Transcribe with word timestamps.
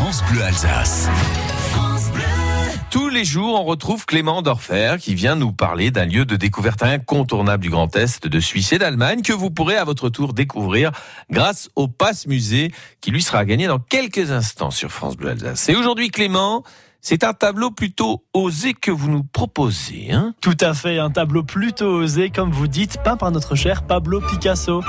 France 0.00 0.24
Bleu 0.32 0.42
Alsace. 0.42 1.10
Tous 2.90 3.10
les 3.10 3.22
jours, 3.22 3.60
on 3.60 3.64
retrouve 3.64 4.06
Clément 4.06 4.40
Dorfer 4.40 4.96
qui 4.98 5.14
vient 5.14 5.36
nous 5.36 5.52
parler 5.52 5.90
d'un 5.90 6.06
lieu 6.06 6.24
de 6.24 6.36
découverte 6.36 6.82
incontournable 6.82 7.62
du 7.62 7.68
Grand 7.68 7.94
Est 7.94 8.26
de 8.26 8.40
Suisse 8.40 8.72
et 8.72 8.78
d'Allemagne 8.78 9.20
que 9.20 9.34
vous 9.34 9.50
pourrez 9.50 9.76
à 9.76 9.84
votre 9.84 10.08
tour 10.08 10.32
découvrir 10.32 10.90
grâce 11.30 11.68
au 11.76 11.86
Pass 11.86 12.26
Musée 12.26 12.72
qui 13.02 13.10
lui 13.10 13.20
sera 13.20 13.44
gagné 13.44 13.66
dans 13.66 13.78
quelques 13.78 14.30
instants 14.30 14.70
sur 14.70 14.90
France 14.90 15.18
Bleu 15.18 15.32
Alsace. 15.32 15.68
Et 15.68 15.76
aujourd'hui, 15.76 16.08
Clément, 16.08 16.64
c'est 17.02 17.22
un 17.22 17.34
tableau 17.34 17.70
plutôt 17.70 18.24
osé 18.32 18.72
que 18.72 18.90
vous 18.90 19.10
nous 19.10 19.22
proposez, 19.22 20.12
hein? 20.12 20.34
Tout 20.40 20.56
à 20.62 20.72
fait, 20.72 20.98
un 20.98 21.10
tableau 21.10 21.42
plutôt 21.42 21.88
osé, 21.88 22.30
comme 22.30 22.52
vous 22.52 22.68
dites, 22.68 23.02
peint 23.04 23.18
par 23.18 23.30
notre 23.32 23.54
cher 23.54 23.82
Pablo 23.82 24.22
Picasso. 24.22 24.80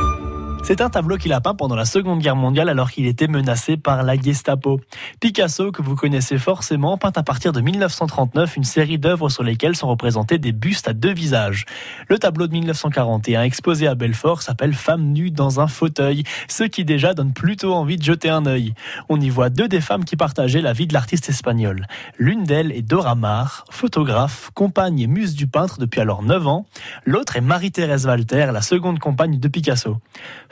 C'est 0.64 0.80
un 0.80 0.90
tableau 0.90 1.18
qu'il 1.18 1.34
a 1.34 1.42
peint 1.42 1.56
pendant 1.56 1.76
la 1.76 1.86
Seconde 1.86 2.20
Guerre 2.20 2.36
mondiale 2.36 2.70
alors 2.70 2.92
qu'il 2.92 3.08
était 3.08 3.28
menacé 3.28 3.78
par 3.78 4.04
la 4.04 4.16
Gestapo. 4.16 4.80
Picasso, 5.20 5.72
que 5.72 5.82
vous 5.82 5.96
connaissez 5.96 6.38
forcément, 6.38 6.98
peint 6.98 7.12
à 7.16 7.24
partir 7.24 7.52
de 7.52 7.62
1939 7.62 8.58
une 8.58 8.64
série 8.64 9.00
d'œuvres 9.00 9.28
sur 9.30 9.44
lesquelles 9.44 9.76
sont 9.76 9.88
représentés 9.88 10.38
des 10.38 10.52
bustes 10.52 10.88
à 10.88 10.94
deux 10.94 11.14
visages. 11.14 11.66
Le 12.08 12.20
tableau 12.20 12.46
de 12.46 12.54
1941 12.54 13.42
exposé 13.42 13.88
à 13.88 13.96
Belfort 13.96 14.44
s'appelle 14.44 14.74
Femme 14.74 15.08
nue 15.08 15.32
dans 15.32 15.60
un 15.60 15.68
fauteuil, 15.68 16.24
ce 16.48 16.64
qui 16.64 16.86
déjà 16.86 17.16
donne 17.16 17.34
plutôt 17.34 17.74
envie 17.74 17.98
de 17.98 18.04
jeter 18.04 18.30
un 18.30 18.46
œil. 18.46 18.74
On 19.10 19.20
y 19.20 19.30
voit 19.30 19.50
deux 19.50 19.68
des 19.68 19.82
femmes 19.82 20.06
qui 20.06 20.16
partageaient 20.16 20.62
la 20.62 20.74
vie 20.74 20.88
de 20.88 20.94
l'artiste 20.94 21.28
espagnol. 21.28 21.88
L'une 22.20 22.44
d'elles 22.44 22.72
est 22.72 22.84
Dora 22.84 23.16
Maar, 23.16 23.66
photographe, 23.72 24.52
compagne 24.54 25.00
et 25.00 25.08
muse 25.08 25.34
du 25.34 25.48
peintre 25.48 25.80
depuis 25.80 26.02
alors 26.02 26.22
9 26.22 26.48
ans. 26.48 26.66
L'autre 27.06 27.36
est 27.36 27.42
Marie-Thérèse 27.42 28.06
Walter, 28.06 28.52
la 28.54 28.62
seconde 28.62 29.00
compagne 29.00 29.40
de 29.40 29.48
Picasso. 29.48 29.98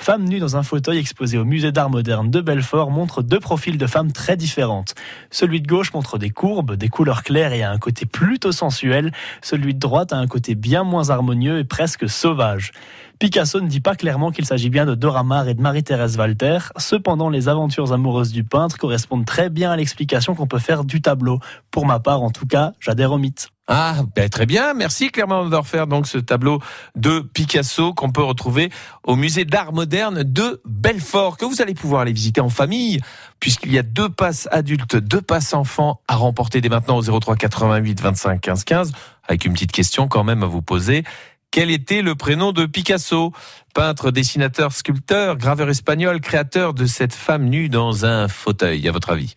Femme 0.02 0.24
nue 0.24 0.40
dans 0.40 0.56
un 0.56 0.64
fauteuil 0.64 0.98
exposé 0.98 1.38
au 1.38 1.44
musée 1.44 1.74
d'art 1.74 1.90
moderne 1.90 2.32
de 2.32 2.40
Belfort 2.40 2.90
montre 2.90 3.22
deux 3.22 3.42
profils 3.42 3.78
de 3.78 3.86
femmes 3.86 4.14
très 4.14 4.38
différentes. 4.38 4.96
Celui 5.30 5.60
de 5.60 5.68
gauche 5.68 5.94
montre 5.94 6.18
des 6.18 6.30
courbes, 6.30 6.76
des 6.76 6.88
couleurs 6.88 7.22
claires 7.22 7.52
et 7.52 7.64
a 7.64 7.72
un 7.72 7.78
côté 7.78 8.06
plutôt 8.06 8.54
sensuel. 8.54 9.12
Celui 9.42 9.74
de 9.74 9.80
droite 9.80 10.14
a 10.14 10.16
un 10.16 10.26
côté 10.26 10.56
bien 10.56 10.86
moins 10.86 11.10
harmonieux 11.10 11.60
et 11.60 11.66
presque 11.66 12.10
sauvage. 12.10 12.72
Picasso 13.20 13.60
ne 13.60 13.68
dit 13.68 13.82
pas 13.82 13.96
clairement 13.96 14.32
qu'il 14.32 14.46
s'agit 14.46 14.70
bien 14.70 14.86
de 14.86 14.96
Dora 14.96 15.24
Maar 15.24 15.50
et 15.50 15.54
de 15.54 15.62
Marie-Thérèse 15.62 16.18
Walter. 16.18 16.60
Cependant, 16.78 17.30
les 17.30 17.50
aventures 17.50 17.92
amoureuses 17.92 18.32
du 18.32 18.46
peintre 18.46 18.78
correspondent 18.78 19.26
très 19.26 19.50
bien 19.50 19.70
à 19.70 19.76
l'explication 19.76 20.34
qu'on 20.34 20.48
peut 20.48 20.60
faire 20.60 20.86
du 20.86 21.02
tableau. 21.02 21.40
Pour 21.72 21.86
ma 21.86 22.00
part, 22.00 22.24
en 22.24 22.32
tout 22.32 22.48
cas, 22.48 22.72
j'adhère 22.80 23.12
au 23.12 23.18
mythe. 23.18 23.50
Ah, 23.72 23.98
ben 24.16 24.28
très 24.30 24.48
bien. 24.48 24.74
Merci 24.74 25.12
Clément 25.12 25.46
Dorfer. 25.46 25.86
Donc 25.88 26.08
ce 26.08 26.18
tableau 26.18 26.60
de 26.96 27.20
Picasso 27.20 27.94
qu'on 27.94 28.12
peut 28.12 28.24
retrouver 28.24 28.72
au 29.04 29.16
musée 29.16 29.46
d'art 29.46 29.74
moderne 29.74 30.24
de 30.24 30.60
Belfort, 30.66 31.38
que 31.38 31.46
vous 31.46 31.62
allez 31.62 31.76
pouvoir 31.76 32.02
aller 32.02 32.12
visiter 32.12 32.42
en 32.42 32.50
famille, 32.50 33.00
puisqu'il 33.40 33.72
y 33.72 33.78
a 33.78 33.84
deux 33.84 34.10
passes 34.10 34.48
adultes, 34.52 34.96
deux 34.96 35.22
passes 35.22 35.54
enfants 35.54 36.02
à 36.08 36.16
remporter 36.16 36.62
dès 36.62 36.70
maintenant 36.70 36.98
au 36.98 37.20
03 37.20 37.36
88 37.36 38.02
25 38.02 38.42
15 38.42 38.64
15, 38.64 38.92
avec 39.28 39.46
une 39.46 39.54
petite 39.54 39.72
question 39.72 40.08
quand 40.08 40.24
même 40.24 40.42
à 40.42 40.48
vous 40.48 40.64
poser. 40.64 41.04
Quel 41.52 41.72
était 41.72 42.04
le 42.04 42.14
prénom 42.14 42.52
de 42.52 42.68
Picasso? 42.68 43.34
Peintre, 43.74 44.12
dessinateur, 44.12 44.72
sculpteur, 44.72 45.36
graveur 45.36 45.70
espagnol, 45.70 46.22
créateur 46.22 46.74
de 46.74 46.86
cette 46.86 47.14
femme 47.14 47.46
nue 47.46 47.70
dans 47.70 48.06
un 48.06 48.28
fauteuil, 48.28 48.88
à 48.88 48.92
votre 48.92 49.10
avis? 49.10 49.34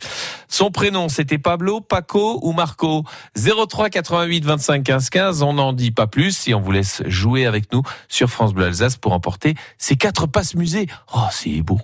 Son 0.48 0.70
prénom, 0.70 1.08
c'était 1.08 1.38
Pablo, 1.38 1.80
Paco 1.80 2.38
ou 2.42 2.52
Marco? 2.52 3.04
03 3.34 3.88
88 3.88 4.44
25 4.44 4.82
15 4.84 5.10
15, 5.10 5.42
on 5.42 5.54
n'en 5.54 5.72
dit 5.72 5.90
pas 5.90 6.06
plus 6.06 6.36
si 6.36 6.52
on 6.52 6.60
vous 6.60 6.72
laisse 6.72 7.02
jouer 7.06 7.46
avec 7.46 7.72
nous 7.72 7.82
sur 8.08 8.28
France 8.28 8.52
Bleu 8.52 8.66
Alsace 8.66 8.96
pour 8.96 9.12
emporter 9.12 9.54
ces 9.78 9.96
quatre 9.96 10.26
passes 10.26 10.54
musées. 10.54 10.88
Oh, 11.14 11.20
c'est 11.30 11.62
beau 11.62 11.80